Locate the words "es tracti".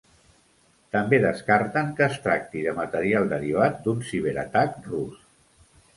2.07-2.65